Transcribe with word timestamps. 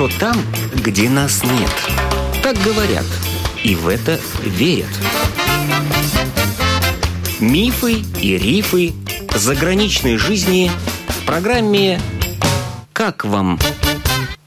хорошо 0.00 0.18
там, 0.18 0.36
где 0.74 1.10
нас 1.10 1.42
нет. 1.44 1.70
Так 2.42 2.56
говорят, 2.64 3.04
и 3.62 3.74
в 3.74 3.86
это 3.88 4.18
верят. 4.42 4.88
Мифы 7.38 8.02
и 8.20 8.38
рифы 8.38 8.92
заграничной 9.34 10.16
жизни 10.16 10.70
в 11.08 11.26
программе 11.26 12.00
«Как 12.92 13.24
вам 13.24 13.58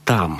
там?». 0.06 0.40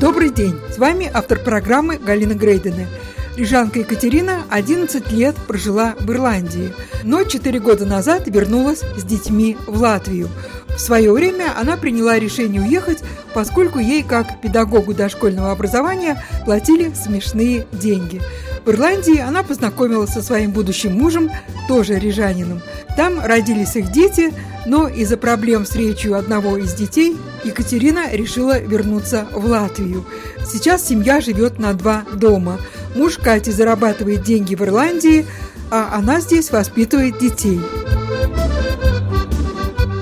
Добрый 0.00 0.30
день! 0.30 0.58
С 0.70 0.78
вами 0.78 1.10
автор 1.12 1.38
программы 1.38 1.96
Галина 1.98 2.34
Грейдена. 2.34 2.86
Рижанка 3.36 3.78
Екатерина 3.78 4.42
11 4.50 5.10
лет 5.12 5.34
прожила 5.46 5.94
в 5.98 6.10
Ирландии, 6.10 6.74
но 7.04 7.24
4 7.24 7.58
года 7.60 7.86
назад 7.86 8.24
вернулась 8.26 8.82
с 8.96 9.02
детьми 9.02 9.56
в 9.66 9.80
Латвию. 9.80 10.28
В 10.80 10.82
свое 10.82 11.12
время 11.12 11.52
она 11.54 11.76
приняла 11.76 12.18
решение 12.18 12.62
уехать, 12.62 13.00
поскольку 13.34 13.80
ей, 13.80 14.02
как 14.02 14.40
педагогу 14.40 14.94
дошкольного 14.94 15.52
образования, 15.52 16.24
платили 16.46 16.90
смешные 16.94 17.66
деньги. 17.70 18.22
В 18.64 18.70
Ирландии 18.70 19.18
она 19.18 19.42
познакомилась 19.42 20.08
со 20.08 20.22
своим 20.22 20.52
будущим 20.52 20.94
мужем, 20.94 21.30
тоже 21.68 21.98
рижанином. 21.98 22.62
Там 22.96 23.20
родились 23.22 23.76
их 23.76 23.92
дети, 23.92 24.32
но 24.64 24.88
из-за 24.88 25.18
проблем 25.18 25.66
с 25.66 25.76
речью 25.76 26.16
одного 26.16 26.56
из 26.56 26.72
детей 26.72 27.14
Екатерина 27.44 28.10
решила 28.10 28.58
вернуться 28.58 29.28
в 29.32 29.44
Латвию. 29.44 30.06
Сейчас 30.50 30.88
семья 30.88 31.20
живет 31.20 31.58
на 31.58 31.74
два 31.74 32.04
дома– 32.14 32.58
Муж 32.94 33.18
Кати 33.18 33.52
зарабатывает 33.52 34.22
деньги 34.22 34.54
в 34.54 34.62
Ирландии, 34.62 35.26
а 35.70 35.94
она 35.94 36.20
здесь 36.20 36.50
воспитывает 36.50 37.18
детей. 37.18 37.60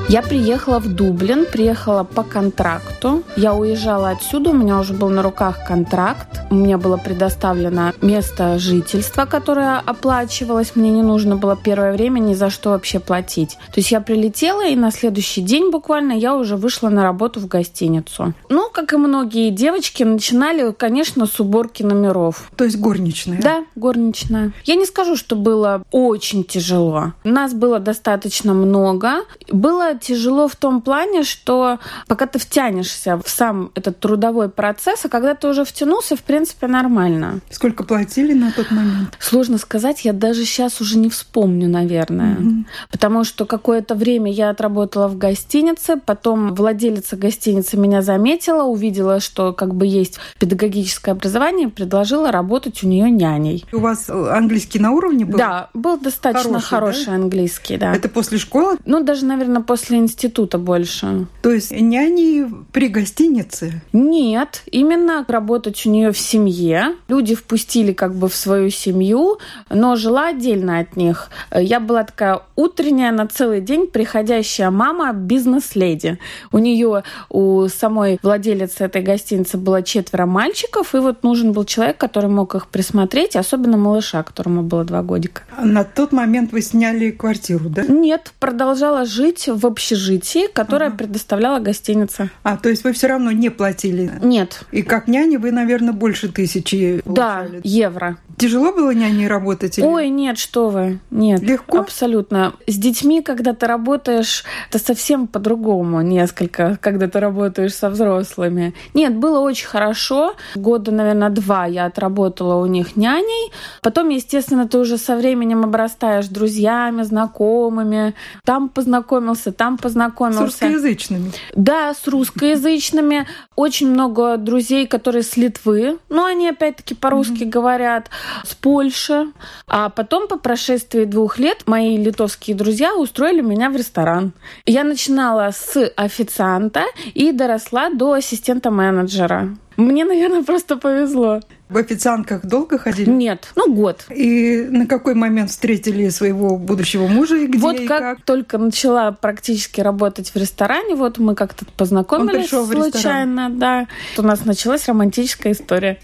Я 0.08 0.22
приехала 0.22 0.78
в 0.78 0.88
Дублин, 0.88 1.44
приехала 1.44 2.02
по 2.02 2.22
контракту. 2.22 3.22
Я 3.36 3.52
уезжала 3.52 4.08
отсюда, 4.08 4.50
у 4.50 4.52
меня 4.54 4.78
уже 4.78 4.94
был 4.94 5.10
на 5.10 5.22
руках 5.22 5.66
контракт. 5.66 6.40
Мне 6.50 6.78
было 6.78 6.96
предоставлено 6.96 7.92
место 8.00 8.58
жительства, 8.58 9.26
которое 9.26 9.78
оплачивалось. 9.78 10.76
Мне 10.76 10.90
не 10.90 11.02
нужно 11.02 11.36
было 11.36 11.58
первое 11.62 11.92
время 11.92 12.20
ни 12.20 12.32
за 12.32 12.48
что 12.48 12.70
вообще 12.70 13.00
платить. 13.00 13.58
То 13.66 13.80
есть 13.80 13.90
я 13.90 14.00
прилетела, 14.00 14.66
и 14.66 14.76
на 14.76 14.90
следующий 14.92 15.42
день 15.42 15.70
буквально 15.70 16.12
я 16.12 16.34
уже 16.36 16.56
вышла 16.56 16.88
на 16.88 17.02
работу 17.02 17.38
в 17.38 17.46
гостиницу. 17.46 18.32
Ну, 18.48 18.70
как 18.70 18.94
и 18.94 18.96
многие 18.96 19.50
девочки, 19.50 20.04
начинали, 20.04 20.72
конечно, 20.72 21.26
с 21.26 21.38
уборки 21.38 21.82
номеров. 21.82 22.50
То 22.56 22.64
есть 22.64 22.78
горничная? 22.78 23.42
Да, 23.42 23.64
горничная. 23.76 24.52
Я 24.64 24.76
не 24.76 24.86
скажу, 24.86 25.16
что 25.16 25.36
было 25.36 25.82
очень 25.90 26.44
тяжело. 26.44 27.12
Нас 27.24 27.52
было 27.52 27.78
достаточно 27.78 28.54
много. 28.54 29.24
Было 29.52 29.97
тяжело 29.98 30.48
в 30.48 30.56
том 30.56 30.80
плане, 30.80 31.22
что 31.22 31.78
пока 32.06 32.26
ты 32.26 32.38
втянешься 32.38 33.20
в 33.22 33.28
сам 33.28 33.70
этот 33.74 33.98
трудовой 34.00 34.48
процесс, 34.48 35.04
а 35.04 35.08
когда 35.08 35.34
ты 35.34 35.48
уже 35.48 35.64
втянулся, 35.64 36.16
в 36.16 36.22
принципе, 36.22 36.66
нормально. 36.66 37.40
Сколько 37.50 37.84
платили 37.84 38.32
на 38.32 38.52
тот 38.52 38.70
момент? 38.70 39.16
Сложно 39.18 39.58
сказать, 39.58 40.04
я 40.04 40.12
даже 40.12 40.44
сейчас 40.44 40.80
уже 40.80 40.98
не 40.98 41.08
вспомню, 41.08 41.68
наверное. 41.68 42.36
Угу. 42.36 42.64
Потому 42.90 43.24
что 43.24 43.46
какое-то 43.46 43.94
время 43.94 44.30
я 44.30 44.50
отработала 44.50 45.08
в 45.08 45.16
гостинице, 45.16 45.96
потом 46.04 46.54
владелица 46.54 47.16
гостиницы 47.16 47.76
меня 47.76 48.02
заметила, 48.02 48.64
увидела, 48.64 49.20
что 49.20 49.52
как 49.52 49.74
бы 49.74 49.86
есть 49.86 50.18
педагогическое 50.38 51.14
образование, 51.14 51.68
предложила 51.68 52.30
работать 52.30 52.82
у 52.82 52.86
нее 52.86 53.10
няней. 53.10 53.64
У 53.72 53.78
вас 53.78 54.10
английский 54.10 54.78
на 54.78 54.92
уровне 54.92 55.24
был? 55.24 55.38
Да, 55.38 55.70
был 55.74 55.98
достаточно 55.98 56.60
хороший, 56.60 56.68
хороший 56.68 57.06
да? 57.06 57.14
английский, 57.14 57.76
да. 57.76 57.94
Это 57.94 58.08
после 58.08 58.38
школы? 58.38 58.76
Ну, 58.84 59.02
даже, 59.02 59.24
наверное, 59.24 59.62
после 59.62 59.87
после 59.88 60.00
института 60.00 60.58
больше. 60.58 61.26
То 61.40 61.50
есть 61.50 61.70
няни 61.70 62.46
при 62.72 62.88
гостинице? 62.88 63.80
Нет, 63.94 64.62
именно 64.70 65.24
работать 65.26 65.86
у 65.86 65.90
нее 65.90 66.12
в 66.12 66.18
семье. 66.18 66.96
Люди 67.08 67.34
впустили 67.34 67.92
как 67.92 68.14
бы 68.14 68.28
в 68.28 68.34
свою 68.34 68.68
семью, 68.68 69.38
но 69.70 69.96
жила 69.96 70.28
отдельно 70.28 70.78
от 70.78 70.96
них. 70.96 71.30
Я 71.54 71.80
была 71.80 72.04
такая 72.04 72.40
утренняя 72.54 73.12
на 73.12 73.26
целый 73.26 73.62
день 73.62 73.86
приходящая 73.86 74.70
мама, 74.70 75.14
бизнес-леди. 75.14 76.18
У 76.52 76.58
нее, 76.58 77.02
у 77.30 77.68
самой 77.68 78.18
владелицы 78.22 78.84
этой 78.84 79.00
гостиницы 79.00 79.56
было 79.56 79.82
четверо 79.82 80.26
мальчиков, 80.26 80.94
и 80.94 80.98
вот 80.98 81.22
нужен 81.22 81.52
был 81.52 81.64
человек, 81.64 81.96
который 81.96 82.28
мог 82.28 82.54
их 82.54 82.66
присмотреть, 82.66 83.36
особенно 83.36 83.78
малыша, 83.78 84.22
которому 84.22 84.62
было 84.62 84.84
два 84.84 85.02
годика. 85.02 85.42
На 85.62 85.84
тот 85.84 86.12
момент 86.12 86.52
вы 86.52 86.60
сняли 86.60 87.10
квартиру, 87.10 87.70
да? 87.70 87.84
Нет, 87.86 88.32
продолжала 88.38 89.06
жить 89.06 89.48
в 89.48 89.66
общежитии, 89.78 90.48
которое 90.52 90.86
ага. 90.86 90.96
предоставляла 90.96 91.60
гостиница. 91.60 92.30
А, 92.42 92.56
то 92.56 92.68
есть 92.68 92.82
вы 92.82 92.92
все 92.92 93.06
равно 93.06 93.30
не 93.30 93.48
платили? 93.48 94.10
Нет. 94.20 94.62
И 94.72 94.82
как 94.82 95.06
няни 95.06 95.36
вы, 95.36 95.52
наверное, 95.52 95.92
больше 95.92 96.28
тысячи 96.28 97.00
Да, 97.04 97.46
евро. 97.62 98.18
Тяжело 98.38 98.72
было 98.72 98.92
няней 98.92 99.26
работать? 99.26 99.78
Или... 99.78 99.84
Ой, 99.84 100.08
нет, 100.10 100.38
что 100.38 100.68
вы. 100.68 101.00
Нет. 101.10 101.40
Легко? 101.40 101.80
Абсолютно. 101.80 102.54
С 102.66 102.76
детьми, 102.76 103.20
когда 103.20 103.52
ты 103.52 103.66
работаешь, 103.66 104.44
это 104.68 104.78
совсем 104.78 105.26
по-другому 105.26 106.02
несколько, 106.02 106.78
когда 106.80 107.08
ты 107.08 107.18
работаешь 107.18 107.74
со 107.74 107.90
взрослыми. 107.90 108.74
Нет, 108.94 109.16
было 109.16 109.40
очень 109.40 109.66
хорошо. 109.66 110.36
Года, 110.54 110.92
наверное, 110.92 111.30
два 111.30 111.66
я 111.66 111.86
отработала 111.86 112.62
у 112.62 112.66
них 112.66 112.96
няней. 112.96 113.52
Потом, 113.82 114.08
естественно, 114.10 114.68
ты 114.68 114.78
уже 114.78 114.98
со 114.98 115.16
временем 115.16 115.64
обрастаешь 115.64 116.28
друзьями, 116.28 117.02
знакомыми. 117.02 118.14
Там 118.44 118.68
познакомился, 118.68 119.50
там 119.50 119.78
познакомился. 119.78 120.42
С 120.42 120.44
русскоязычными? 120.44 121.32
Да, 121.56 121.92
с 121.92 122.06
русскоязычными. 122.06 123.26
Очень 123.56 123.90
много 123.90 124.36
друзей, 124.36 124.86
которые 124.86 125.24
с 125.24 125.36
Литвы. 125.36 125.98
Но 126.08 126.24
они, 126.24 126.48
опять-таки, 126.48 126.94
по-русски 126.94 127.42
mm-hmm. 127.42 127.50
говорят 127.50 128.10
с 128.44 128.54
Польши. 128.54 129.32
А 129.66 129.88
потом, 129.88 130.28
по 130.28 130.38
прошествии 130.38 131.04
двух 131.04 131.38
лет, 131.38 131.62
мои 131.66 131.96
литовские 131.96 132.56
друзья 132.56 132.94
устроили 132.94 133.40
меня 133.40 133.70
в 133.70 133.76
ресторан. 133.76 134.32
Я 134.66 134.84
начинала 134.84 135.50
с 135.52 135.92
официанта 135.96 136.84
и 137.14 137.32
доросла 137.32 137.90
до 137.90 138.12
ассистента 138.12 138.70
менеджера. 138.70 139.56
Мне, 139.76 140.04
наверное, 140.04 140.42
просто 140.42 140.76
повезло. 140.76 141.40
В 141.68 141.76
официантках 141.76 142.44
долго 142.44 142.78
ходили? 142.78 143.08
Нет, 143.10 143.52
ну 143.54 143.72
год. 143.72 144.06
И 144.10 144.66
на 144.70 144.86
какой 144.86 145.14
момент 145.14 145.50
встретили 145.50 146.08
своего 146.08 146.56
будущего 146.56 147.06
мужа 147.06 147.36
и 147.36 147.46
где 147.46 147.58
Вот 147.58 147.78
и 147.78 147.86
как, 147.86 148.00
как 148.00 148.22
только 148.22 148.58
начала 148.58 149.12
практически 149.12 149.80
работать 149.80 150.30
в 150.30 150.36
ресторане, 150.36 150.96
вот 150.96 151.18
мы 151.18 151.34
как-то 151.34 151.64
познакомились 151.76 152.52
Он 152.52 152.66
пришел 152.66 152.66
случайно, 152.66 153.50
да. 153.50 153.86
У 154.16 154.22
нас 154.22 154.44
началась 154.46 154.88
романтическая 154.88 155.52
история. 155.52 156.00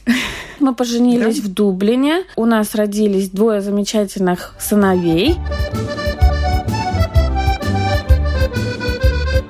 Мы 0.64 0.74
поженились 0.74 1.40
да? 1.40 1.46
в 1.46 1.52
Дублине. 1.52 2.22
У 2.36 2.46
нас 2.46 2.74
родились 2.74 3.28
двое 3.28 3.60
замечательных 3.60 4.54
сыновей. 4.58 5.36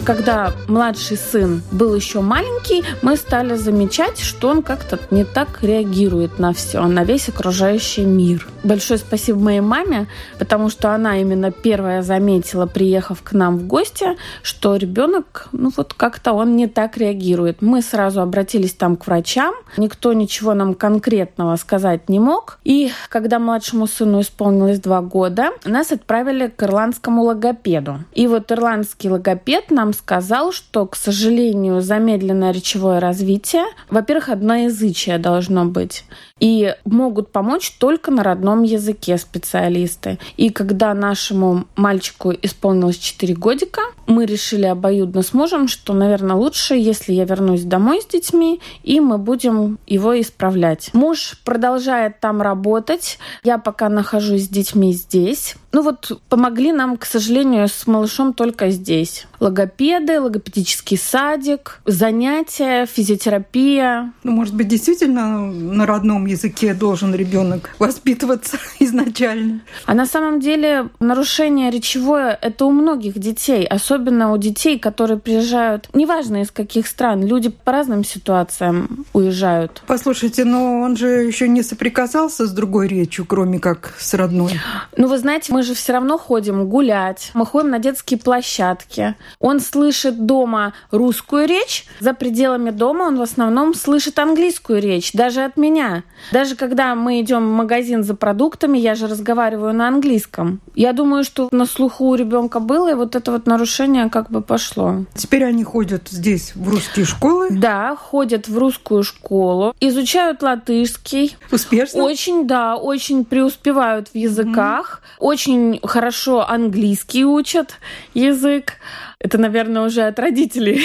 Когда 0.04 0.52
младший 0.68 1.16
сын 1.16 1.62
был 1.72 1.94
еще 1.94 2.20
маленький, 2.20 2.84
мы 3.00 3.16
стали 3.16 3.54
замечать, 3.54 4.18
что 4.18 4.48
он 4.48 4.62
как-то 4.62 4.98
не 5.10 5.24
так 5.24 5.62
реагирует 5.62 6.38
на 6.38 6.52
все, 6.52 6.82
на 6.82 7.04
весь 7.04 7.28
окружающий 7.28 8.04
мир. 8.04 8.46
Большое 8.62 8.98
спасибо 8.98 9.38
моей 9.38 9.60
маме, 9.60 10.06
потому 10.38 10.68
что 10.68 10.90
она 10.90 11.18
именно 11.20 11.50
первая 11.50 12.02
заметила, 12.02 12.66
приехав 12.66 13.22
к 13.22 13.32
нам 13.32 13.58
в 13.58 13.66
гости, 13.66 14.16
что 14.42 14.76
ребенок, 14.76 15.48
ну 15.52 15.70
вот 15.74 15.94
как-то 15.94 16.32
он 16.34 16.56
не 16.56 16.66
так 16.66 16.96
реагирует. 16.98 17.62
Мы 17.62 17.80
сразу 17.80 18.20
обратились 18.20 18.74
там 18.74 18.96
к 18.96 19.06
врачам, 19.06 19.54
никто 19.76 20.12
ничего 20.12 20.54
нам 20.54 20.74
конкретного 20.74 21.56
сказать 21.56 22.08
не 22.08 22.20
мог. 22.20 22.58
И 22.64 22.90
когда 23.08 23.38
младшему 23.38 23.86
сыну 23.86 24.20
исполнилось 24.20 24.80
два 24.80 25.00
года, 25.00 25.50
нас 25.64 25.92
отправили 25.92 26.48
к 26.48 26.62
ирландскому 26.62 27.22
логопеду. 27.22 28.00
И 28.12 28.26
вот 28.26 28.52
ирландский 28.52 29.08
логопед 29.08 29.70
нам 29.70 29.93
сказал, 29.94 30.52
что, 30.52 30.86
к 30.86 30.96
сожалению, 30.96 31.80
замедленное 31.80 32.52
речевое 32.52 32.98
развитие, 32.98 33.64
во-первых, 33.88 34.28
одноязычие 34.28 35.18
должно 35.18 35.64
быть, 35.64 36.04
и 36.38 36.74
могут 36.84 37.32
помочь 37.32 37.70
только 37.78 38.10
на 38.10 38.22
родном 38.22 38.62
языке 38.64 39.16
специалисты. 39.16 40.18
И 40.36 40.50
когда 40.50 40.92
нашему 40.92 41.64
мальчику 41.76 42.32
исполнилось 42.32 42.98
4 42.98 43.34
годика, 43.34 43.80
мы 44.06 44.26
решили 44.26 44.66
обоюдно 44.66 45.22
с 45.22 45.32
мужем, 45.32 45.68
что, 45.68 45.94
наверное, 45.94 46.36
лучше, 46.36 46.74
если 46.74 47.12
я 47.12 47.24
вернусь 47.24 47.62
домой 47.62 48.02
с 48.02 48.06
детьми, 48.06 48.60
и 48.82 49.00
мы 49.00 49.16
будем 49.16 49.78
его 49.86 50.20
исправлять. 50.20 50.90
Муж 50.92 51.40
продолжает 51.44 52.20
там 52.20 52.42
работать. 52.42 53.18
Я 53.44 53.58
пока 53.58 53.88
нахожусь 53.88 54.44
с 54.44 54.48
детьми 54.48 54.92
здесь. 54.92 55.56
Ну 55.74 55.82
вот 55.82 56.22
помогли 56.28 56.70
нам, 56.70 56.96
к 56.96 57.04
сожалению, 57.04 57.66
с 57.66 57.88
малышом 57.88 58.32
только 58.32 58.70
здесь. 58.70 59.26
Логопеды, 59.40 60.20
логопедический 60.20 60.96
садик, 60.96 61.80
занятия, 61.84 62.86
физиотерапия. 62.86 64.12
Ну, 64.22 64.30
может 64.30 64.54
быть, 64.54 64.68
действительно 64.68 65.38
на 65.40 65.84
родном 65.84 66.26
языке 66.26 66.74
должен 66.74 67.12
ребенок 67.12 67.74
воспитываться 67.80 68.56
изначально. 68.78 69.62
А 69.84 69.94
на 69.94 70.06
самом 70.06 70.38
деле 70.38 70.90
нарушение 71.00 71.72
речевое– 71.72 72.38
это 72.40 72.66
у 72.66 72.70
многих 72.70 73.18
детей, 73.18 73.66
особенно 73.66 74.30
у 74.30 74.38
детей, 74.38 74.78
которые 74.78 75.18
приезжают, 75.18 75.88
неважно 75.92 76.42
из 76.42 76.52
каких 76.52 76.86
стран, 76.86 77.26
люди 77.26 77.48
по 77.48 77.72
разным 77.72 78.04
ситуациям 78.04 79.06
уезжают. 79.12 79.82
Послушайте, 79.88 80.44
но 80.44 80.82
он 80.82 80.96
же 80.96 81.08
еще 81.08 81.48
не 81.48 81.64
соприкасался 81.64 82.46
с 82.46 82.52
другой 82.52 82.86
речью, 82.86 83.24
кроме 83.26 83.58
как 83.58 83.94
с 83.98 84.14
родной. 84.14 84.52
Ну, 84.96 85.08
вы 85.08 85.18
знаете, 85.18 85.52
мы 85.52 85.63
же 85.64 85.74
все 85.74 85.92
равно 85.94 86.18
ходим 86.18 86.68
гулять, 86.68 87.30
мы 87.34 87.44
ходим 87.44 87.70
на 87.70 87.78
детские 87.78 88.20
площадки. 88.20 89.14
Он 89.40 89.58
слышит 89.60 90.26
дома 90.26 90.72
русскую 90.90 91.46
речь, 91.46 91.86
за 92.00 92.14
пределами 92.14 92.70
дома 92.70 93.04
он 93.04 93.18
в 93.18 93.22
основном 93.22 93.74
слышит 93.74 94.18
английскую 94.18 94.80
речь, 94.80 95.12
даже 95.12 95.42
от 95.42 95.56
меня. 95.56 96.04
Даже 96.32 96.54
когда 96.54 96.94
мы 96.94 97.20
идем 97.20 97.48
в 97.48 97.52
магазин 97.52 98.04
за 98.04 98.14
продуктами, 98.14 98.78
я 98.78 98.94
же 98.94 99.08
разговариваю 99.08 99.74
на 99.74 99.88
английском. 99.88 100.60
Я 100.74 100.92
думаю, 100.92 101.24
что 101.24 101.48
на 101.52 101.66
слуху 101.66 102.06
у 102.06 102.14
ребенка 102.14 102.58
было, 102.58 102.90
и 102.90 102.94
вот 102.94 103.14
это 103.14 103.30
вот 103.30 103.46
нарушение 103.46 104.10
как 104.10 104.30
бы 104.30 104.40
пошло. 104.40 105.04
Теперь 105.14 105.44
они 105.44 105.62
ходят 105.62 106.08
здесь 106.08 106.52
в 106.54 106.68
русские 106.68 107.06
школы? 107.06 107.48
Да, 107.50 107.94
ходят 107.96 108.48
в 108.48 108.58
русскую 108.58 109.04
школу, 109.04 109.74
изучают 109.80 110.42
латышский. 110.42 111.36
Успешно? 111.52 112.02
Очень, 112.02 112.46
да, 112.46 112.76
очень 112.76 113.24
преуспевают 113.24 114.08
в 114.08 114.14
языках, 114.16 115.00
mm. 115.02 115.14
очень 115.20 115.80
хорошо 115.82 116.48
английский 116.48 117.24
учат 117.24 117.78
язык. 118.12 118.74
Это, 119.20 119.38
наверное, 119.38 119.86
уже 119.86 120.02
от 120.02 120.18
родителей, 120.18 120.82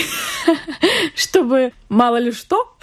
чтобы 1.16 1.74
мало 1.90 2.18
ли 2.18 2.32
что. 2.32 2.74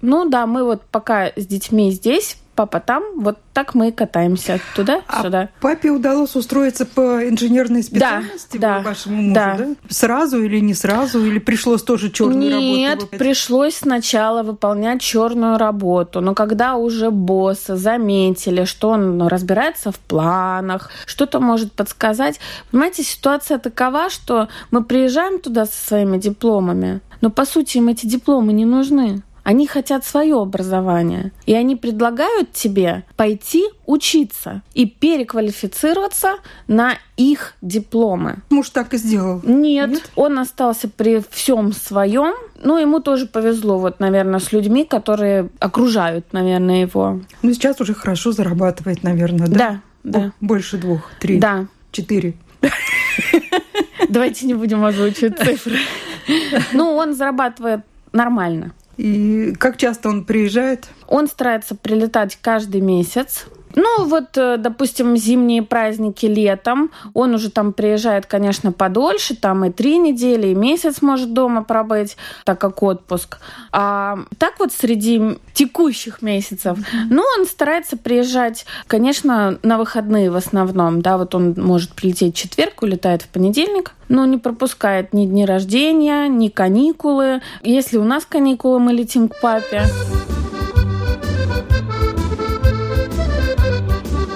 Ну 0.00 0.28
да, 0.28 0.46
мы 0.46 0.64
вот 0.64 0.82
пока 0.90 1.32
с 1.36 1.46
детьми 1.46 1.90
здесь, 1.92 2.38
папа 2.54 2.80
там, 2.80 3.02
вот 3.16 3.38
так 3.52 3.74
мы 3.74 3.88
и 3.88 3.92
катаемся 3.92 4.60
туда-сюда. 4.74 5.42
А 5.42 5.60
папе 5.60 5.90
удалось 5.90 6.36
устроиться 6.36 6.86
по 6.86 7.28
инженерной 7.28 7.82
специальности 7.82 8.56
да, 8.58 8.80
вашему 8.80 9.16
мужу, 9.22 9.34
да. 9.34 9.56
да? 9.58 9.66
Сразу 9.88 10.42
или 10.42 10.58
не 10.60 10.74
сразу, 10.74 11.24
или 11.24 11.38
пришлось 11.38 11.82
тоже 11.82 12.10
черную 12.10 12.40
Нет, 12.40 12.90
работу? 12.90 13.08
Нет, 13.12 13.18
пришлось 13.18 13.76
сначала 13.76 14.42
выполнять 14.42 15.00
черную 15.00 15.58
работу, 15.58 16.20
но 16.20 16.34
когда 16.34 16.76
уже 16.76 17.10
боссы 17.10 17.76
заметили, 17.76 18.64
что 18.64 18.90
он 18.90 19.26
разбирается 19.26 19.92
в 19.92 19.98
планах, 19.98 20.90
что-то 21.06 21.40
может 21.40 21.72
подсказать, 21.72 22.40
понимаете, 22.70 23.02
ситуация 23.02 23.58
такова, 23.58 24.10
что 24.10 24.48
мы 24.70 24.84
приезжаем 24.84 25.40
туда 25.40 25.66
со 25.66 25.86
своими 25.86 26.18
дипломами, 26.18 27.00
но 27.20 27.30
по 27.30 27.44
сути 27.44 27.78
им 27.78 27.88
эти 27.88 28.06
дипломы 28.06 28.52
не 28.52 28.64
нужны. 28.64 29.22
Они 29.42 29.66
хотят 29.66 30.04
свое 30.04 30.40
образование. 30.40 31.32
И 31.46 31.54
они 31.54 31.76
предлагают 31.76 32.52
тебе 32.52 33.04
пойти 33.16 33.64
учиться 33.86 34.62
и 34.74 34.86
переквалифицироваться 34.86 36.36
на 36.68 36.96
их 37.16 37.54
дипломы. 37.60 38.38
Муж 38.50 38.70
так 38.70 38.94
и 38.94 38.98
сделал. 38.98 39.40
Нет, 39.44 39.90
Нет? 39.90 40.10
он 40.14 40.38
остался 40.38 40.88
при 40.88 41.22
всем 41.30 41.72
своем. 41.72 42.34
Ну, 42.62 42.78
ему 42.78 43.00
тоже 43.00 43.26
повезло, 43.26 43.78
вот, 43.78 43.98
наверное, 43.98 44.38
с 44.38 44.52
людьми, 44.52 44.84
которые 44.84 45.48
окружают, 45.58 46.32
наверное, 46.32 46.82
его. 46.82 47.20
Ну, 47.42 47.52
сейчас 47.52 47.80
уже 47.80 47.94
хорошо 47.94 48.32
зарабатывает, 48.32 49.02
наверное, 49.02 49.48
да? 49.48 49.58
Да, 49.58 49.80
да. 50.04 50.32
Больше 50.40 50.78
двух, 50.78 51.10
три, 51.18 51.38
да. 51.38 51.66
четыре. 51.90 52.34
Давайте 54.08 54.46
не 54.46 54.54
будем 54.54 54.84
озвучивать 54.84 55.38
цифры. 55.38 55.76
Ну, 56.72 56.94
он 56.94 57.14
зарабатывает 57.14 57.80
нормально. 58.12 58.72
И 59.02 59.52
как 59.58 59.78
часто 59.78 60.10
он 60.10 60.24
приезжает? 60.24 60.86
Он 61.08 61.26
старается 61.26 61.74
прилетать 61.74 62.38
каждый 62.40 62.80
месяц. 62.80 63.46
Ну, 63.74 64.04
вот, 64.06 64.36
э, 64.36 64.56
допустим, 64.58 65.16
зимние 65.16 65.62
праздники 65.62 66.26
летом, 66.26 66.90
он 67.14 67.34
уже 67.34 67.50
там 67.50 67.72
приезжает, 67.72 68.26
конечно, 68.26 68.72
подольше, 68.72 69.36
там 69.36 69.64
и 69.64 69.70
три 69.70 69.98
недели, 69.98 70.48
и 70.48 70.54
месяц 70.54 71.02
может 71.02 71.32
дома 71.32 71.62
пробыть, 71.62 72.16
так 72.44 72.60
как 72.60 72.82
отпуск. 72.82 73.38
А 73.72 74.18
так 74.38 74.58
вот 74.58 74.72
среди 74.72 75.38
текущих 75.54 76.22
месяцев, 76.22 76.78
ну, 77.10 77.22
он 77.38 77.46
старается 77.46 77.96
приезжать, 77.96 78.66
конечно, 78.86 79.58
на 79.62 79.78
выходные 79.78 80.30
в 80.30 80.36
основном, 80.36 81.02
да, 81.02 81.18
вот 81.18 81.34
он 81.34 81.54
может 81.56 81.94
прилететь 81.94 82.34
в 82.34 82.38
четверг, 82.38 82.82
улетает 82.82 83.22
в 83.22 83.28
понедельник, 83.28 83.92
но 84.08 84.26
не 84.26 84.38
пропускает 84.38 85.12
ни 85.12 85.26
дни 85.26 85.46
рождения, 85.46 86.28
ни 86.28 86.48
каникулы. 86.48 87.40
Если 87.62 87.96
у 87.96 88.04
нас 88.04 88.26
каникулы, 88.26 88.78
мы 88.78 88.92
летим 88.92 89.28
к 89.28 89.40
папе. 89.40 89.86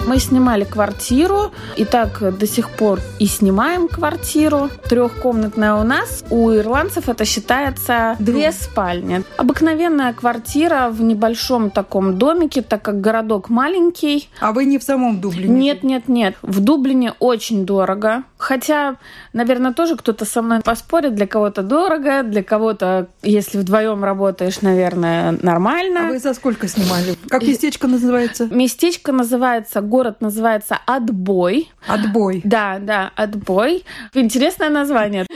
Мы 0.07 0.21
снимали 0.21 0.63
квартиру, 0.63 1.51
и 1.77 1.85
так 1.85 2.39
до 2.39 2.47
сих 2.47 2.71
пор 2.71 3.01
и 3.19 3.27
снимаем 3.27 3.89
квартиру. 3.89 4.71
Трехкомнатная 4.89 5.75
у 5.75 5.83
нас. 5.83 6.25
У 6.31 6.53
ирландцев 6.53 7.09
это 7.09 7.25
считается 7.25 8.15
две 8.21 8.53
спальни. 8.53 9.25
Обыкновенная 9.37 10.13
квартира 10.13 10.91
в 10.91 11.03
небольшом 11.03 11.71
таком 11.71 12.19
домике, 12.19 12.63
так 12.63 12.83
как 12.83 13.01
городок 13.01 13.49
маленький. 13.49 14.31
А 14.41 14.53
вы 14.53 14.65
не 14.65 14.79
в 14.79 14.85
самом 14.85 15.21
Дублине? 15.21 15.53
Нет, 15.53 15.83
нет, 15.83 16.09
нет. 16.09 16.37
В 16.41 16.61
Дублине 16.61 17.13
очень 17.19 17.67
дорого. 17.67 18.23
Хотя, 18.39 18.97
наверное, 19.33 19.73
тоже 19.73 19.97
кто-то 19.97 20.25
со 20.25 20.43
мной 20.43 20.61
поспорит. 20.61 21.15
Для 21.15 21.27
кого-то 21.27 21.63
дорого, 21.63 22.23
для 22.23 22.43
кого-то, 22.43 23.09
если 23.23 23.59
вдвоем 23.59 24.05
работаешь, 24.05 24.61
наверное, 24.61 25.39
нормально. 25.43 26.09
А 26.09 26.11
вы 26.11 26.19
за 26.19 26.35
сколько 26.35 26.69
снимали? 26.69 27.17
Как 27.29 27.43
местечко 27.43 27.87
называется? 27.87 28.47
Местечко 28.47 29.13
называется 29.13 29.81
город 29.81 30.21
называется 30.21 30.79
Отбой. 30.87 31.71
Отбой. 31.87 32.41
Да, 32.45 32.79
да, 32.79 33.13
Отбой. 33.17 33.85
Интересное 34.13 34.71
название. 34.71 35.27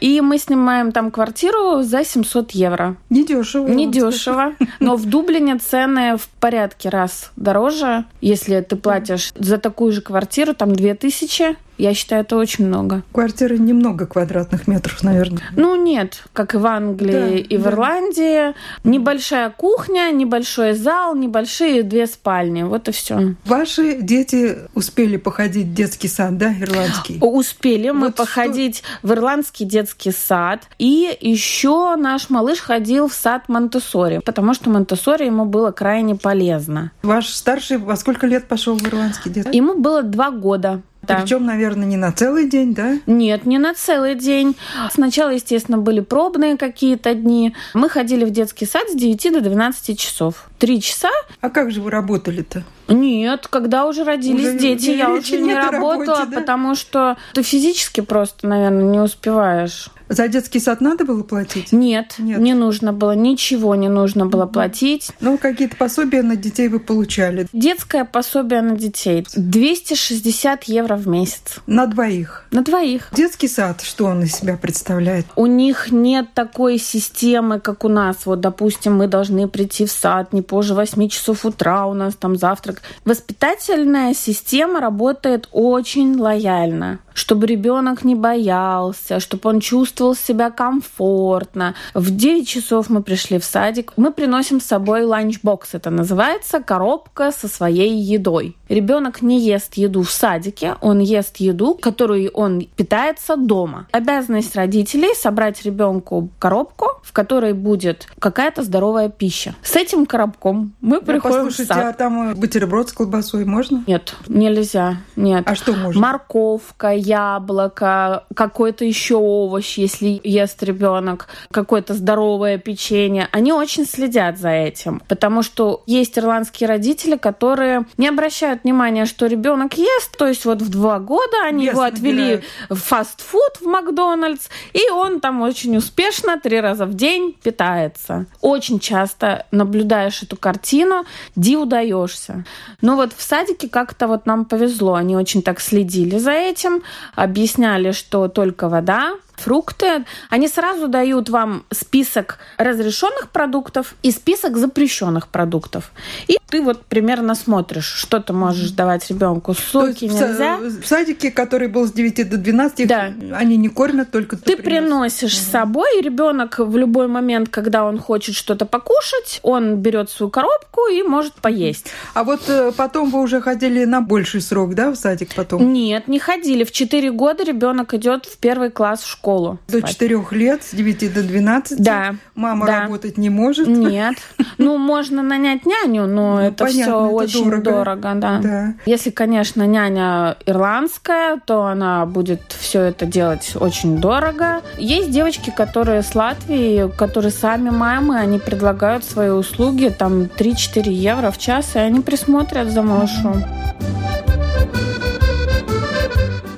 И 0.00 0.20
мы 0.20 0.38
снимаем 0.38 0.92
там 0.92 1.10
квартиру 1.10 1.82
за 1.82 2.04
700 2.04 2.52
евро. 2.52 2.96
Недешево. 3.10 3.66
Недешево. 3.66 4.54
Но 4.80 4.96
в 4.96 5.04
Дублине 5.04 5.58
цены 5.58 6.16
в 6.16 6.28
порядке 6.40 6.88
раз 6.88 7.32
дороже. 7.36 8.04
Если 8.20 8.60
ты 8.60 8.76
платишь 8.76 9.32
за 9.34 9.58
такую 9.58 9.92
же 9.92 10.00
квартиру, 10.00 10.54
там 10.54 10.74
2000, 10.74 11.56
я 11.80 11.94
считаю, 11.94 12.22
это 12.22 12.36
очень 12.36 12.66
много. 12.66 13.02
Квартиры 13.12 13.58
немного 13.58 14.06
квадратных 14.06 14.68
метров, 14.68 15.02
наверное. 15.02 15.42
Ну, 15.56 15.76
нет, 15.76 16.22
как 16.32 16.54
и 16.54 16.58
в 16.58 16.66
Англии 16.66 17.12
да, 17.12 17.28
и 17.28 17.56
в 17.56 17.62
да. 17.62 17.70
Ирландии. 17.70 18.54
Небольшая 18.84 19.50
кухня, 19.50 20.10
небольшой 20.10 20.74
зал, 20.74 21.14
небольшие 21.14 21.82
две 21.82 22.06
спальни. 22.06 22.62
Вот 22.62 22.88
и 22.88 22.92
все. 22.92 23.34
Ваши 23.44 24.00
дети 24.00 24.58
успели 24.74 25.16
походить 25.16 25.68
в 25.68 25.74
детский 25.74 26.08
сад, 26.08 26.36
да, 26.36 26.52
ирландский? 26.52 27.18
Успели 27.20 27.90
вот 27.90 27.98
мы 27.98 28.12
походить 28.12 28.78
что... 28.78 29.08
в 29.08 29.12
ирландский 29.12 29.64
детский 29.64 30.12
сад. 30.12 30.64
И 30.78 31.16
еще 31.20 31.96
наш 31.96 32.30
малыш 32.30 32.60
ходил 32.60 33.08
в 33.08 33.14
сад 33.14 33.48
Монтессори, 33.48 34.20
потому 34.24 34.54
что 34.54 34.70
Монтессори 34.70 35.26
ему 35.26 35.44
было 35.44 35.70
крайне 35.70 36.14
полезно. 36.14 36.92
Ваш 37.02 37.28
старший 37.28 37.78
во 37.78 37.96
сколько 37.96 38.26
лет 38.26 38.48
пошел 38.48 38.76
в 38.76 38.86
ирландский 38.86 39.30
детский? 39.30 39.56
Ему 39.56 39.74
было 39.74 40.02
два 40.02 40.30
года. 40.30 40.82
Да. 41.10 41.20
Причем, 41.20 41.44
наверное, 41.44 41.86
не 41.86 41.96
на 41.96 42.12
целый 42.12 42.48
день, 42.48 42.74
да? 42.74 42.98
Нет, 43.06 43.46
не 43.46 43.58
на 43.58 43.74
целый 43.74 44.14
день. 44.14 44.56
Сначала, 44.92 45.30
естественно, 45.30 45.78
были 45.78 46.00
пробные 46.00 46.56
какие-то 46.56 47.14
дни. 47.14 47.54
Мы 47.74 47.88
ходили 47.88 48.24
в 48.24 48.30
детский 48.30 48.66
сад 48.66 48.88
с 48.88 48.94
9 48.94 49.32
до 49.32 49.40
12 49.40 49.98
часов. 49.98 50.48
Три 50.58 50.80
часа. 50.80 51.10
А 51.40 51.50
как 51.50 51.70
же 51.70 51.80
вы 51.80 51.90
работали-то? 51.90 52.62
Нет, 52.88 53.46
когда 53.48 53.86
уже 53.86 54.04
родились 54.04 54.48
уже 54.48 54.58
дети, 54.58 54.90
я 54.90 55.10
уже 55.10 55.40
не 55.40 55.54
работала, 55.54 56.18
работе, 56.18 56.30
да? 56.30 56.40
потому 56.40 56.74
что 56.74 57.16
ты 57.34 57.42
физически 57.42 58.00
просто, 58.00 58.48
наверное, 58.48 58.84
не 58.84 58.98
успеваешь. 58.98 59.88
За 60.10 60.26
детский 60.26 60.58
сад 60.58 60.80
надо 60.80 61.04
было 61.04 61.22
платить? 61.22 61.70
Нет, 61.70 62.16
Нет. 62.18 62.40
не 62.40 62.52
нужно 62.54 62.92
было, 62.92 63.12
ничего 63.12 63.76
не 63.76 63.88
нужно 63.88 64.26
было 64.26 64.44
платить. 64.44 65.12
Ну, 65.20 65.38
какие-то 65.38 65.76
пособия 65.76 66.22
на 66.22 66.34
детей 66.34 66.66
вы 66.66 66.80
получали? 66.80 67.46
Детское 67.52 68.04
пособие 68.04 68.60
на 68.60 68.76
детей. 68.76 69.24
260 69.36 70.64
евро 70.64 70.96
в 70.96 71.06
месяц. 71.06 71.60
На 71.68 71.86
двоих? 71.86 72.44
На 72.50 72.62
двоих. 72.62 73.10
Детский 73.12 73.46
сад, 73.46 73.82
что 73.82 74.06
он 74.06 74.24
из 74.24 74.34
себя 74.34 74.56
представляет? 74.56 75.26
У 75.36 75.46
них 75.46 75.92
нет 75.92 76.34
такой 76.34 76.78
системы, 76.78 77.60
как 77.60 77.84
у 77.84 77.88
нас. 77.88 78.26
Вот, 78.26 78.40
допустим, 78.40 78.96
мы 78.96 79.06
должны 79.06 79.46
прийти 79.46 79.86
в 79.86 79.92
сад 79.92 80.32
не 80.32 80.42
позже 80.42 80.74
8 80.74 81.08
часов 81.08 81.44
утра, 81.44 81.86
у 81.86 81.94
нас 81.94 82.16
там 82.16 82.34
завтрак. 82.34 82.82
Воспитательная 83.04 84.12
система 84.14 84.80
работает 84.80 85.48
очень 85.52 86.16
лояльно. 86.16 86.98
Чтобы 87.14 87.46
ребенок 87.46 88.04
не 88.04 88.14
боялся, 88.14 89.20
чтобы 89.20 89.48
он 89.50 89.60
чувствовал 89.60 90.14
себя 90.14 90.50
комфортно. 90.50 91.74
В 91.94 92.10
9 92.10 92.48
часов 92.48 92.90
мы 92.90 93.02
пришли 93.02 93.38
в 93.38 93.44
садик. 93.44 93.92
Мы 93.96 94.12
приносим 94.12 94.60
с 94.60 94.64
собой 94.66 95.02
ланчбокс, 95.04 95.74
это 95.74 95.90
называется, 95.90 96.60
коробка 96.60 97.32
со 97.32 97.48
своей 97.48 97.96
едой. 97.98 98.56
Ребенок 98.68 99.22
не 99.22 99.40
ест 99.40 99.74
еду 99.74 100.02
в 100.02 100.10
садике, 100.10 100.76
он 100.80 101.00
ест 101.00 101.38
еду, 101.38 101.74
которую 101.74 102.30
он 102.30 102.62
питается 102.76 103.36
дома. 103.36 103.86
Обязанность 103.92 104.54
родителей 104.54 105.14
собрать 105.14 105.62
ребенку 105.64 106.28
коробку, 106.38 106.86
в 107.02 107.12
которой 107.12 107.52
будет 107.52 108.06
какая-то 108.18 108.62
здоровая 108.62 109.08
пища. 109.08 109.54
С 109.62 109.76
этим 109.76 110.06
коробком 110.06 110.72
мы 110.80 111.00
Да, 111.00 111.06
приходим 111.06 111.36
в 111.36 111.44
послушайте, 111.46 111.74
сад. 111.74 111.84
а 111.84 111.92
там 111.92 112.30
э, 112.30 112.34
бутерброд 112.34 112.88
с 112.88 112.92
колбасой 112.92 113.44
можно? 113.44 113.82
Нет, 113.86 114.14
нельзя. 114.28 114.98
Нет. 115.16 115.42
А 115.46 115.54
что 115.54 115.72
можно? 115.72 116.00
Морковка, 116.00 116.92
яблоко, 117.00 118.24
какой-то 118.34 118.84
еще 118.84 119.16
овощ, 119.16 119.78
если 119.78 120.20
ест 120.22 120.62
ребенок, 120.62 121.28
какое-то 121.50 121.94
здоровое 121.94 122.58
печенье. 122.58 123.28
Они 123.32 123.52
очень 123.52 123.86
следят 123.86 124.38
за 124.38 124.50
этим, 124.50 125.02
потому 125.08 125.42
что 125.42 125.82
есть 125.86 126.18
ирландские 126.18 126.68
родители, 126.68 127.16
которые 127.16 127.86
не 127.96 128.08
обращают 128.08 128.64
внимания, 128.64 129.06
что 129.06 129.26
ребенок 129.26 129.74
ест, 129.74 130.16
то 130.16 130.26
есть 130.26 130.44
вот 130.44 130.62
в 130.62 130.70
два 130.70 130.98
года 130.98 131.44
они 131.44 131.66
Вес 131.66 131.72
его 131.72 131.82
отвели 131.82 132.22
набирает. 132.22 132.44
в 132.68 132.76
фастфуд 132.76 133.56
в 133.60 133.66
Макдональдс, 133.66 134.48
и 134.72 134.90
он 134.90 135.20
там 135.20 135.42
очень 135.42 135.76
успешно 135.76 136.38
три 136.38 136.60
раза 136.60 136.86
в 136.86 136.94
день 136.94 137.36
питается. 137.42 138.26
Очень 138.40 138.78
часто 138.80 139.46
наблюдаешь 139.50 140.22
эту 140.22 140.36
картину, 140.36 141.04
диву 141.36 141.66
даешься. 141.66 142.44
Но 142.80 142.96
вот 142.96 143.12
в 143.12 143.22
садике 143.22 143.68
как-то 143.68 144.06
вот 144.06 144.26
нам 144.26 144.44
повезло. 144.44 144.94
Они 144.94 145.16
очень 145.16 145.42
так 145.42 145.60
следили 145.60 146.18
за 146.18 146.32
этим, 146.32 146.82
объясняли, 147.14 147.92
что 147.92 148.28
только 148.28 148.68
вода, 148.68 149.14
фрукты. 149.40 150.04
Они 150.28 150.48
сразу 150.48 150.88
дают 150.88 151.28
вам 151.28 151.64
список 151.70 152.38
разрешенных 152.58 153.30
продуктов 153.30 153.94
и 154.02 154.10
список 154.10 154.56
запрещенных 154.56 155.28
продуктов. 155.28 155.90
И 156.28 156.38
ты 156.48 156.62
вот 156.62 156.84
примерно 156.86 157.34
смотришь, 157.34 157.86
что 157.86 158.20
ты 158.20 158.32
можешь 158.32 158.70
давать 158.70 159.08
ребенку. 159.10 159.54
Соки 159.54 160.04
нельзя. 160.06 160.58
В 160.58 160.86
садике, 160.86 161.30
который 161.30 161.68
был 161.68 161.86
с 161.86 161.92
9 161.92 162.28
до 162.28 162.36
12, 162.36 162.80
их- 162.80 162.88
Да. 162.88 163.12
они 163.36 163.56
не 163.56 163.68
кормят, 163.68 164.10
только 164.10 164.36
Ты 164.36 164.56
приносишь. 164.56 164.64
приносишь 164.64 165.38
с 165.38 165.50
собой, 165.50 165.98
и 165.98 166.02
ребенок 166.02 166.58
в 166.58 166.76
любой 166.76 167.06
момент, 167.06 167.48
когда 167.48 167.84
он 167.84 167.98
хочет 167.98 168.34
что-то 168.34 168.66
покушать, 168.66 169.40
он 169.42 169.76
берет 169.76 170.10
свою 170.10 170.30
коробку 170.30 170.86
и 170.92 171.02
может 171.02 171.34
поесть. 171.34 171.86
А 172.14 172.24
вот 172.24 172.40
э, 172.48 172.72
потом 172.76 173.10
вы 173.10 173.20
уже 173.20 173.40
ходили 173.40 173.84
на 173.84 174.00
больший 174.00 174.40
срок, 174.40 174.74
да, 174.74 174.90
в 174.90 174.96
садик 174.96 175.34
потом? 175.34 175.72
Нет, 175.72 176.08
не 176.08 176.18
ходили. 176.18 176.64
В 176.64 176.72
4 176.72 177.10
года 177.12 177.44
ребенок 177.44 177.94
идет 177.94 178.26
в 178.26 178.38
первый 178.38 178.70
класс 178.70 179.02
в 179.02 179.08
школу. 179.08 179.29
До 179.68 179.78
спать. 179.78 179.90
4 179.92 180.20
лет, 180.32 180.62
с 180.62 180.74
9 180.74 181.14
до 181.14 181.22
12. 181.22 181.82
Да. 181.82 182.14
Мама 182.34 182.66
да. 182.66 182.80
работать 182.82 183.18
не 183.18 183.30
может. 183.30 183.66
Нет. 183.68 184.16
Ну, 184.58 184.76
можно 184.78 185.22
нанять 185.22 185.64
няню, 185.66 186.06
но 186.06 186.34
Ну, 186.34 186.38
это 186.38 186.64
понятно, 186.64 186.82
все 186.82 187.06
это 187.06 187.14
очень 187.14 187.44
дорого. 187.44 187.62
дорого, 187.62 188.12
да. 188.14 188.38
Да. 188.42 188.74
Если, 188.86 189.10
конечно, 189.10 189.66
няня 189.66 190.36
ирландская, 190.46 191.38
то 191.44 191.64
она 191.64 192.06
будет 192.06 192.40
все 192.58 192.82
это 192.82 193.06
делать 193.06 193.52
очень 193.58 193.98
дорого. 193.98 194.62
Есть 194.78 195.10
девочки, 195.10 195.50
которые 195.50 196.02
с 196.02 196.14
Латвии, 196.14 196.90
которые 196.96 197.32
сами 197.32 197.70
мамы, 197.70 198.18
они 198.18 198.38
предлагают 198.38 199.04
свои 199.04 199.30
услуги, 199.30 199.94
там 199.96 200.22
3-4 200.24 200.90
евро 200.90 201.30
в 201.30 201.38
час, 201.38 201.74
и 201.74 201.78
они 201.78 202.00
присмотрят 202.00 202.70
за 202.70 202.82
малышом. 202.82 203.44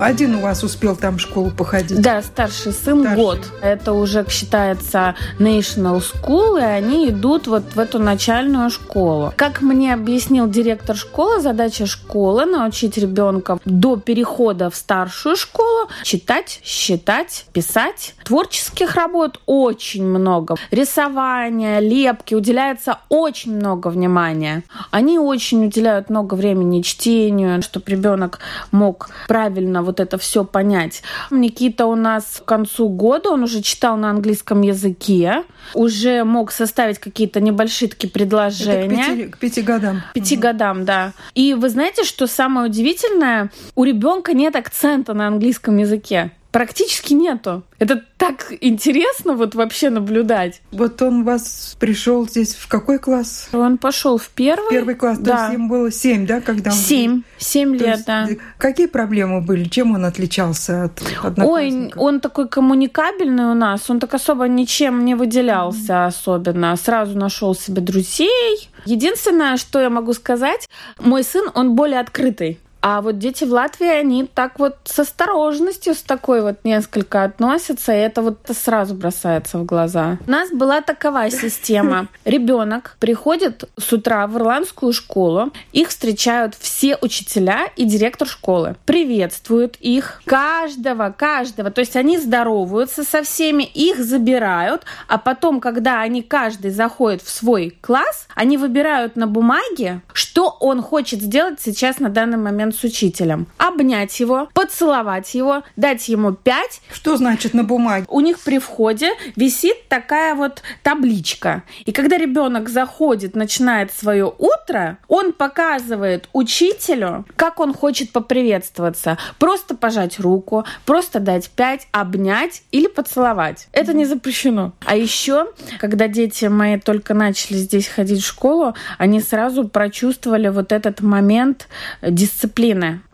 Один 0.03 0.35
у 0.35 0.41
вас 0.41 0.65
успел 0.65 0.97
там 0.97 1.19
в 1.19 1.21
школу 1.21 1.51
походить. 1.51 2.01
Да, 2.01 2.23
старший 2.23 2.73
сын 2.73 3.03
Старший. 3.03 3.23
год. 3.23 3.39
Это 3.63 3.93
уже 3.93 4.27
считается 4.29 5.15
National 5.39 6.03
School, 6.03 6.59
и 6.59 6.65
они 6.65 7.09
идут 7.11 7.47
вот 7.47 7.63
в 7.77 7.79
эту 7.79 8.01
начальную 8.01 8.69
школу. 8.71 9.33
Как 9.37 9.63
мне 9.63 9.95
объяснил 9.95 10.49
директор 10.49 10.97
школы, 10.97 11.41
задача 11.41 11.87
школы 11.87 12.47
научить 12.47 12.99
ребенка 12.99 13.61
до 13.65 13.97
перехода 13.97 14.71
в 14.71 14.75
старшую 14.75 15.37
школу 15.37 15.89
читать, 16.03 16.61
считать, 16.65 17.47
писать. 17.53 18.17
Творческих 18.25 18.97
работ 18.97 19.41
очень 19.47 20.05
много. 20.05 20.57
Рисование, 20.73 21.81
лепки, 21.81 22.35
уделяется 22.35 22.99
очень 23.09 23.55
много 23.55 23.87
внимания. 23.87 24.65
Они 24.91 25.21
очень 25.21 25.67
уделяют 25.67 26.11
много 26.11 26.35
времени 26.35 26.83
чтению, 26.83 27.63
чтобы 27.63 27.85
ребенок 27.87 28.41
мог 28.73 29.09
правильно 29.29 29.83
вот 29.83 29.92
это 30.01 30.19
все 30.19 30.45
понять. 30.45 31.03
Никита 31.31 31.87
у 31.87 31.95
нас 31.95 32.41
к 32.45 32.45
концу 32.45 32.89
года, 32.89 33.31
он 33.31 33.43
уже 33.43 33.63
читал 33.63 33.97
на 33.97 34.11
английском 34.11 34.63
языке, 34.63 35.45
уже 35.75 36.25
мог 36.25 36.53
составить 36.53 36.99
какие-то 36.99 37.41
небольшие 37.41 37.89
такие 37.89 38.09
Это 38.09 38.11
к 38.11 38.13
предложения. 38.13 38.89
пяти, 38.89 39.29
к 39.29 39.39
пяти 39.39 39.63
годам. 39.63 40.03
Пяти 40.15 40.37
годам, 40.37 40.85
да. 40.85 41.13
И 41.35 41.55
вы 41.55 41.69
знаете, 41.69 42.05
что 42.05 42.27
самое 42.27 42.67
удивительное? 42.69 43.51
У 43.75 43.85
ребенка 43.85 44.35
нет 44.35 44.57
акцента 44.57 45.15
на 45.15 45.27
английском 45.27 45.77
языке. 45.79 46.33
Практически 46.53 47.15
нету. 47.15 47.63
Это 47.79 48.05
так 48.19 48.53
интересно 48.61 49.33
вот 49.33 49.55
вообще 49.55 49.89
наблюдать. 49.89 50.61
Вот 50.71 51.01
он 51.01 51.23
у 51.23 51.25
вас 51.25 51.77
пришел 51.81 52.29
здесь 52.29 52.55
в 52.55 52.69
какой 52.69 52.99
класс? 52.99 53.49
Он 53.53 53.79
пошел 53.79 54.19
в 54.19 54.29
первый. 54.29 54.71
Первый 54.71 54.95
класс, 54.95 55.17
то 55.17 55.25
да. 55.25 55.45
есть 55.47 55.55
им 55.55 55.69
было 55.69 55.91
семь, 55.91 56.27
да, 56.27 56.43
когда 56.43 56.71
он... 56.71 56.77
Семь. 56.77 57.23
Семь 57.39 57.79
То 57.79 57.85
лет, 57.85 57.97
есть, 57.97 58.07
да. 58.07 58.29
Какие 58.59 58.87
проблемы 58.87 59.41
были? 59.41 59.65
Чем 59.65 59.95
он 59.95 60.05
отличался 60.05 60.85
от 60.85 61.39
Ой, 61.39 61.91
он 61.97 62.21
такой 62.21 62.47
коммуникабельный 62.49 63.47
у 63.47 63.55
нас, 63.55 63.89
он 63.89 63.99
так 63.99 64.13
особо 64.13 64.47
ничем 64.47 65.07
не 65.07 65.15
выделялся 65.15 66.05
особенно. 66.05 66.77
Сразу 66.77 67.19
нашел 67.19 67.55
себе 67.55 67.81
друзей. 67.81 68.69
Единственное, 68.85 69.57
что 69.57 69.81
я 69.81 69.89
могу 69.89 70.13
сказать, 70.13 70.69
мой 71.01 71.25
сын, 71.25 71.51
он 71.55 71.75
более 71.75 72.01
открытый. 72.01 72.61
А 72.83 73.01
вот 73.01 73.19
дети 73.19 73.45
в 73.45 73.53
Латвии, 73.53 73.87
они 73.87 74.27
так 74.27 74.59
вот 74.59 74.77
с 74.85 74.99
осторожностью, 74.99 75.95
с 75.95 76.03
такой 76.03 76.43
вот 76.43 76.65
несколько 76.65 77.23
относятся, 77.23 77.93
и 77.93 77.99
это 77.99 78.23
вот 78.23 78.39
сразу 78.53 78.95
бросается 78.95 79.59
в 79.59 79.65
глаза. 79.65 80.19
У 80.27 80.31
нас 80.31 80.51
была 80.51 80.81
такова 80.81 81.31
система. 81.31 82.09
Ребенок 82.25 82.97
приходит 82.99 83.71
с 83.79 83.93
утра 83.93 84.27
в 84.27 84.37
ирландскую 84.37 84.93
школу, 84.93 85.53
их 85.73 85.91
встречают 85.91 86.57
все 86.59 86.99
учителя 87.01 87.69
и 87.77 87.85
директор 87.85 88.27
школы. 88.27 88.75
Приветствуют 88.85 89.77
их, 89.77 90.21
каждого, 90.25 91.15
каждого. 91.17 91.71
То 91.71 91.81
есть 91.83 91.95
они 91.95 92.19
здороваются 92.19 93.05
со 93.05 93.23
всеми, 93.23 93.63
их 93.63 93.99
забирают, 93.99 94.83
а 95.07 95.19
потом, 95.19 95.61
когда 95.61 96.01
они 96.01 96.23
каждый 96.23 96.73
заходит 96.73 97.23
в 97.23 97.31
свой 97.31 97.77
класс, 97.81 98.27
они 98.35 98.59
выбирают 98.59 99.15
на 99.15 99.29
бумаге, 99.29 100.03
что 100.13 100.57
он 100.59 100.83
хочет 100.83 101.23
сделать 101.23 101.61
сейчас 101.61 102.01
на 102.01 102.09
данный 102.09 102.39
момент 102.39 102.72
с 102.73 102.83
учителем. 102.85 103.47
Обнять 103.59 104.19
его, 104.21 104.49
поцеловать 104.55 105.35
его, 105.35 105.63
дать 105.77 106.09
ему 106.09 106.33
пять, 106.33 106.81
Что 106.93 107.17
значит 107.17 107.55
на 107.55 107.65
бумаге? 107.65 108.07
у 108.09 108.21
них 108.21 108.41
при 108.41 108.59
входе 108.59 109.11
висит 109.37 109.89
такая 109.89 110.35
вот 110.35 110.63
табличка. 110.83 111.63
И 111.85 111.93
когда 111.93 112.19
ребенок 112.19 112.69
заходит, 112.69 113.35
начинает 113.37 113.93
свое 113.93 114.33
утро, 114.39 114.99
он 115.09 115.33
показывает 115.33 116.29
учителю, 116.33 117.25
как 117.37 117.61
он 117.61 117.75
хочет 117.75 118.13
поприветствоваться. 118.13 119.19
Просто 119.39 119.75
пожать 119.77 120.19
руку, 120.19 120.65
просто 120.85 121.21
дать 121.21 121.51
пять, 121.51 121.89
обнять 121.93 122.63
или 122.71 122.87
поцеловать. 122.87 123.69
Это 123.73 123.93
не 123.93 124.05
запрещено. 124.05 124.73
А 124.85 124.97
еще, 124.97 125.49
когда 125.81 126.09
дети 126.09 126.47
мои 126.47 126.79
только 126.79 127.15
начали 127.15 127.57
здесь 127.57 127.89
ходить 127.89 128.23
в 128.23 128.27
школу, 128.27 128.75
они 128.99 129.21
сразу 129.21 129.69
прочувствовали 129.69 130.49
вот 130.49 130.73
этот 130.73 131.01
момент 131.01 131.69
дисциплины. 132.03 132.62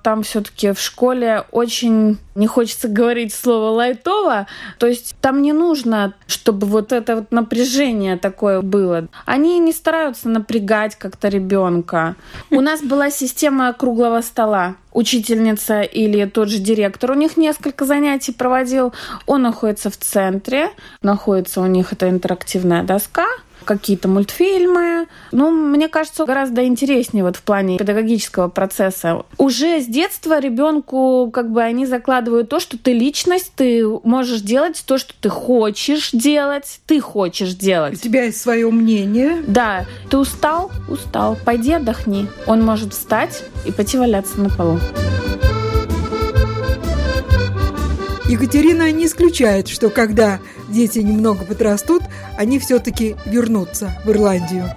Там 0.02 0.22
все-таки 0.22 0.72
в 0.72 0.80
школе 0.80 1.44
очень, 1.50 2.18
не 2.34 2.46
хочется 2.46 2.88
говорить 2.98 3.32
слово 3.32 3.70
лайтово, 3.70 4.46
то 4.78 4.86
есть 4.86 5.16
там 5.20 5.42
не 5.42 5.52
нужно, 5.52 6.14
чтобы 6.26 6.66
вот 6.66 6.92
это 6.92 7.16
вот 7.16 7.32
напряжение 7.32 8.16
такое 8.16 8.60
было. 8.60 9.08
Они 9.24 9.58
не 9.58 9.72
стараются 9.72 10.28
напрягать 10.28 10.96
как-то 10.96 11.28
ребенка. 11.28 12.16
У 12.50 12.60
нас 12.60 12.82
была 12.82 13.10
система 13.10 13.72
круглого 13.72 14.20
стола. 14.20 14.76
Учительница 14.92 15.82
или 15.82 16.24
тот 16.24 16.48
же 16.48 16.58
директор 16.58 17.12
у 17.12 17.14
них 17.14 17.36
несколько 17.36 17.84
занятий 17.84 18.32
проводил. 18.32 18.92
Он 19.26 19.42
находится 19.42 19.90
в 19.90 19.96
центре, 19.96 20.70
находится 21.02 21.60
у 21.60 21.66
них 21.66 21.92
эта 21.92 22.08
интерактивная 22.08 22.82
доска, 22.82 23.26
какие-то 23.76 24.08
мультфильмы. 24.08 25.06
Ну, 25.30 25.50
мне 25.50 25.88
кажется, 25.88 26.24
гораздо 26.24 26.64
интереснее 26.64 27.22
вот 27.22 27.36
в 27.36 27.42
плане 27.42 27.76
педагогического 27.78 28.48
процесса. 28.48 29.24
Уже 29.36 29.80
с 29.80 29.86
детства 29.86 30.40
ребенку 30.40 31.30
как 31.32 31.50
бы 31.52 31.62
они 31.62 31.84
закладывают 31.86 32.48
то, 32.48 32.58
что 32.60 32.78
ты 32.78 32.92
личность, 32.94 33.52
ты 33.54 33.86
можешь 34.04 34.40
делать 34.40 34.82
то, 34.86 34.96
что 34.98 35.12
ты 35.20 35.28
хочешь 35.28 36.10
делать, 36.12 36.80
ты 36.86 37.00
хочешь 37.00 37.52
У 37.52 37.56
делать. 37.56 38.00
тебя 38.00 38.24
есть 38.24 38.40
свое 38.40 38.70
мнение. 38.70 39.42
Да, 39.46 39.84
ты 40.08 40.16
устал? 40.16 40.72
Устал. 40.88 41.36
Пойди 41.44 41.72
отдохни. 41.74 42.26
Он 42.46 42.64
может 42.64 42.94
встать 42.94 43.44
и 43.66 43.70
пойти 43.72 43.98
валяться 43.98 44.40
на 44.40 44.48
полу. 44.48 44.78
Екатерина 48.28 48.92
не 48.92 49.06
исключает, 49.06 49.68
что 49.68 49.88
когда 49.88 50.38
дети 50.68 51.00
немного 51.00 51.44
подрастут, 51.44 52.02
они 52.36 52.58
все-таки 52.58 53.16
вернутся 53.26 54.00
в 54.04 54.10
Ирландию. 54.10 54.70